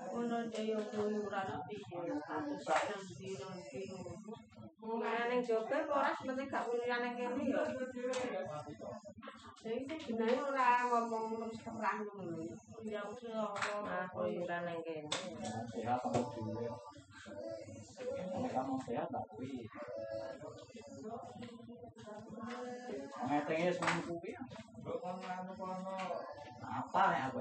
[0.00, 2.12] Dhewe kuyuran piye
[2.60, 3.04] status
[4.80, 5.40] nang ning
[5.92, 7.62] ora seperti gak kuliah ning kene ya.
[9.60, 12.48] Jadi sih jenenge ora ngomong terus terang ngono.
[12.88, 13.22] Ya wis
[14.16, 15.12] kuliah ning kene.
[15.68, 16.64] Sehat sama duwe.
[18.40, 19.68] Nek kamu sehat tak kuwi.
[23.28, 24.32] Ngetenge semua kuwi.
[26.64, 27.38] Apa nek aku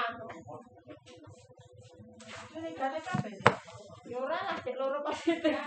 [2.55, 3.35] Ini gane kabeh.
[4.09, 5.59] Ya ora lah cek loro positif.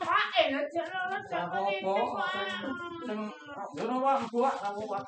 [0.00, 2.28] Pak enak jek loro Apa-apa
[3.06, 3.20] sing
[3.76, 5.04] ngono wae buak kamu wae.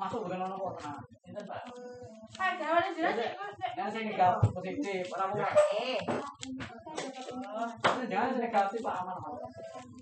[0.00, 1.00] Masuk bukan ono kok tenang.
[1.22, 1.60] Sinten, Pak?
[2.34, 3.72] Pak gawane jelas kok sik.
[3.76, 5.46] Yang sing negatif positif, ora apa.
[5.76, 6.00] Eh,
[8.08, 9.16] Jangan sing negatif Pak aman.
[9.20, 10.01] Pak.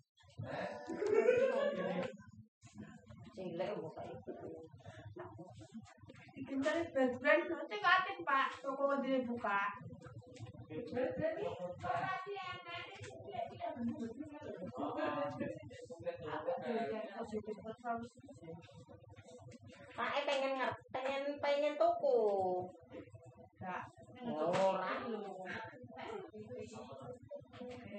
[6.51, 9.71] Dicenteri brand nanti atin Pak, toko ndine buka.
[19.95, 22.19] Pak eh pengen nger, pengen pengen tuku.
[23.55, 23.83] Enggak.
[24.59, 24.91] Ora.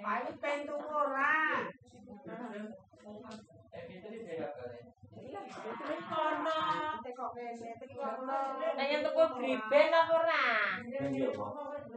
[0.04, 1.40] Pak pengen tuku ora.
[8.72, 10.46] Pengen tuku briben apa ora?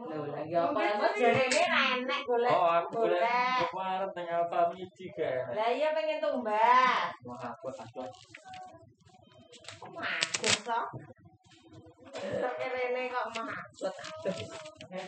[0.05, 2.53] Lho, lagi apa kok jarene ra enek golek.
[2.53, 3.17] Oh aku boleh.
[3.17, 3.57] golek.
[3.65, 5.49] Aku arep nang apa miji kan.
[5.57, 7.09] Lah iya pengen tumbas.
[7.25, 8.05] Wah aku aku.
[9.97, 10.57] Magus
[12.69, 13.95] rene kok magus.
[14.95, 15.01] Eh,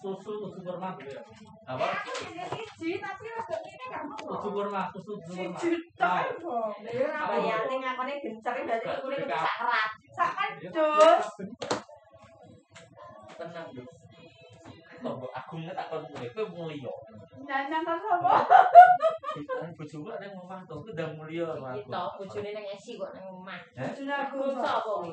[0.00, 0.96] susu susu susu kurma.
[1.68, 1.84] Apa?
[1.92, 4.16] Aku jadi siji, tapi rada ini gak mau.
[4.16, 5.52] Susu kurma, susu kurma.
[5.60, 6.68] Siji tok kok.
[6.88, 7.32] Ya ora apa.
[7.36, 9.90] Bayangke ngakone gencer berarti kulit sak rat.
[10.16, 11.26] Sak kan dus.
[13.36, 13.88] Tenang, Duk.
[15.00, 16.92] Tombol agungnya tak kon kuwi, kowe mulya.
[17.40, 18.44] Nyanyian ta sapa?
[19.32, 21.80] Kita bojoku ada yang ngomong tuh, itu udah mulia sama aku.
[21.80, 23.60] Gitu, bojone nang esi kok nang omah.
[23.72, 25.12] Bojone Aku sapa kuwi?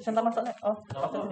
[0.00, 0.56] sebentar masuk nih.
[0.62, 1.26] Oh, Anda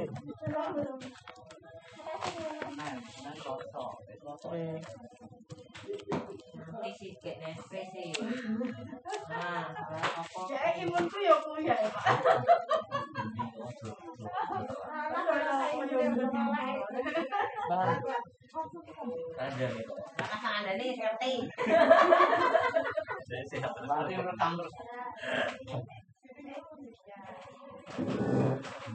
[27.97, 28.36] nih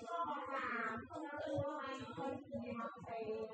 [0.24, 0.58] 好吧，
[1.12, 3.48] 后面的时候还可以。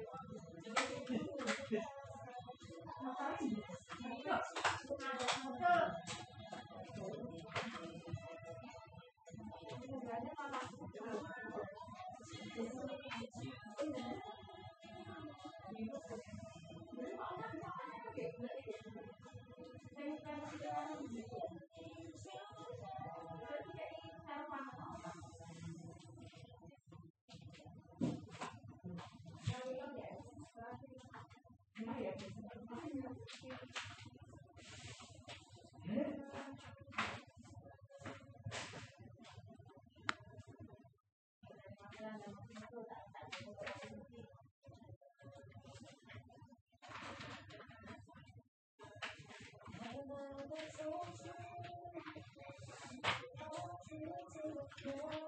[54.85, 55.20] Yeah.